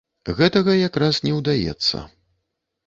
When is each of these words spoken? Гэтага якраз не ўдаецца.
Гэтага 0.39 0.71
якраз 0.87 1.21
не 1.29 1.37
ўдаецца. 1.39 2.05